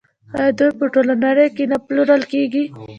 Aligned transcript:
آیا 0.37 0.51
دوی 0.57 0.71
په 0.79 0.85
ټوله 0.93 1.13
نړۍ 1.25 1.47
کې 1.55 1.63
نه 1.71 1.77
پلورل 1.85 2.21
کیږي؟ 2.33 2.63